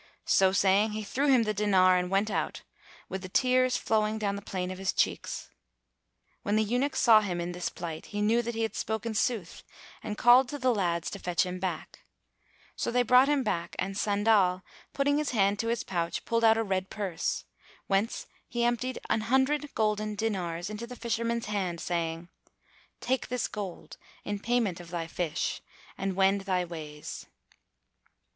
[0.25, 2.63] So saying, he threw him the dinar and went out,
[3.07, 5.51] with the tears flowing down the plain of his cheeks.
[6.41, 9.61] When the Eunuch saw him in this plight, he knew that he had spoken sooth
[10.01, 11.99] and called to the lads to fetch him back:
[12.75, 16.57] so they brought him back and Sandal, putting his hand to his pouch, pulled out
[16.57, 17.45] a red purse,
[17.85, 22.27] whence he emptied an hundred golden dinars into the Fisherman's hand, saying,
[23.01, 25.61] "Take this gold in payment of thy fish
[25.95, 27.27] and wend thy ways."